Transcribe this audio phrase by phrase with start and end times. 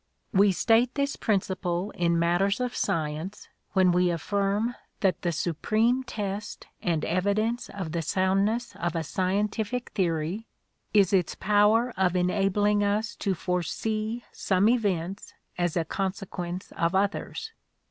[0.33, 6.65] We state this principle in matters of science when we affirm that the supreme test
[6.81, 10.47] and evidence of the soundness of a scientific theory
[10.91, 17.51] is its power of enabling us to foresee some events as a consequence of others.